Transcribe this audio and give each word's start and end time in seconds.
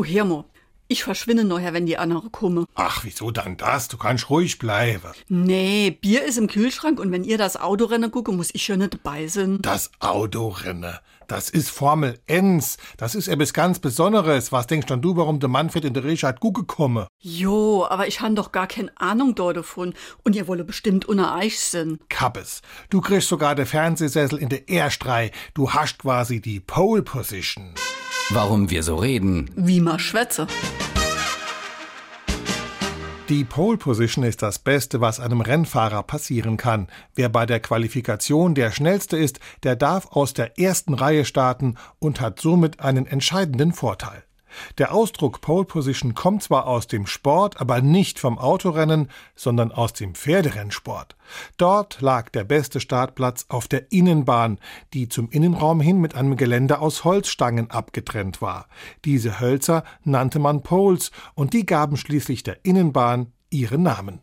Du, 0.00 0.04
Hirmo, 0.06 0.46
ich 0.88 1.04
verschwinde 1.04 1.44
nachher, 1.44 1.74
wenn 1.74 1.84
die 1.84 1.98
anderen 1.98 2.32
kommen. 2.32 2.64
Ach, 2.74 3.04
wieso 3.04 3.30
dann 3.30 3.58
das? 3.58 3.88
Du 3.88 3.98
kannst 3.98 4.30
ruhig 4.30 4.58
bleiben. 4.58 5.12
Nee, 5.28 5.90
Bier 5.90 6.24
ist 6.24 6.38
im 6.38 6.46
Kühlschrank 6.46 6.98
und 6.98 7.12
wenn 7.12 7.22
ihr 7.22 7.36
das 7.36 7.58
Autorennen 7.58 8.10
gucke, 8.10 8.32
muss 8.32 8.48
ich 8.54 8.64
schon 8.64 8.78
nicht 8.78 8.94
dabei 8.94 9.26
sein. 9.26 9.58
Das 9.60 9.90
Autorennen. 10.00 10.94
Das 11.28 11.50
ist 11.50 11.68
Formel 11.68 12.18
1. 12.30 12.78
Das 12.96 13.14
ist 13.14 13.28
etwas 13.28 13.52
ganz 13.52 13.78
Besonderes. 13.78 14.52
Was 14.52 14.66
denkst 14.68 14.86
dann 14.86 15.02
du, 15.02 15.16
warum 15.18 15.38
der 15.38 15.50
Manfred 15.50 15.84
und 15.84 15.92
der 15.92 16.04
Richard 16.04 16.40
Gucke 16.40 16.64
komme? 16.64 17.06
Jo, 17.18 17.84
aber 17.86 18.08
ich 18.08 18.22
han 18.22 18.34
doch 18.34 18.52
gar 18.52 18.68
keine 18.68 18.90
Ahnung 18.96 19.34
dort 19.34 19.58
davon. 19.58 19.92
Und 20.24 20.34
ihr 20.34 20.48
wolle 20.48 20.64
bestimmt 20.64 21.04
unter 21.04 21.34
Eich 21.34 21.60
sind. 21.60 22.00
Kappes. 22.08 22.62
Du 22.88 23.02
kriegst 23.02 23.28
sogar 23.28 23.54
den 23.54 23.66
Fernsehsessel 23.66 24.38
in 24.38 24.48
der 24.48 24.66
Erstrei. 24.66 25.30
Du 25.52 25.74
hast 25.74 25.98
quasi 25.98 26.40
die 26.40 26.58
Pole 26.58 27.02
Position. 27.02 27.74
Warum 28.32 28.70
wir 28.70 28.84
so 28.84 28.94
reden. 28.94 29.50
Wie 29.56 29.80
ma 29.80 29.98
schwätze. 29.98 30.46
Die 33.28 33.42
Pole 33.44 33.76
Position 33.76 34.24
ist 34.24 34.40
das 34.42 34.60
Beste, 34.60 35.00
was 35.00 35.18
einem 35.18 35.40
Rennfahrer 35.40 36.04
passieren 36.04 36.56
kann. 36.56 36.86
Wer 37.16 37.28
bei 37.28 37.44
der 37.44 37.58
Qualifikation 37.58 38.54
der 38.54 38.70
schnellste 38.70 39.16
ist, 39.16 39.40
der 39.64 39.74
darf 39.74 40.12
aus 40.12 40.32
der 40.32 40.60
ersten 40.60 40.94
Reihe 40.94 41.24
starten 41.24 41.74
und 41.98 42.20
hat 42.20 42.38
somit 42.38 42.78
einen 42.78 43.06
entscheidenden 43.06 43.72
Vorteil. 43.72 44.22
Der 44.78 44.94
Ausdruck 44.94 45.40
Pole 45.40 45.64
Position 45.64 46.14
kommt 46.14 46.42
zwar 46.42 46.66
aus 46.66 46.86
dem 46.86 47.06
Sport, 47.06 47.60
aber 47.60 47.80
nicht 47.80 48.18
vom 48.18 48.38
Autorennen, 48.38 49.08
sondern 49.34 49.72
aus 49.72 49.92
dem 49.92 50.14
Pferderennsport. 50.14 51.16
Dort 51.56 52.00
lag 52.00 52.30
der 52.30 52.44
beste 52.44 52.80
Startplatz 52.80 53.46
auf 53.48 53.68
der 53.68 53.92
Innenbahn, 53.92 54.58
die 54.94 55.08
zum 55.08 55.30
Innenraum 55.30 55.80
hin 55.80 56.00
mit 56.00 56.14
einem 56.14 56.36
Geländer 56.36 56.80
aus 56.80 57.04
Holzstangen 57.04 57.70
abgetrennt 57.70 58.42
war. 58.42 58.66
Diese 59.04 59.40
Hölzer 59.40 59.84
nannte 60.04 60.38
man 60.38 60.62
Poles 60.62 61.10
und 61.34 61.52
die 61.52 61.66
gaben 61.66 61.96
schließlich 61.96 62.42
der 62.42 62.64
Innenbahn 62.64 63.32
ihren 63.50 63.82
Namen. 63.82 64.20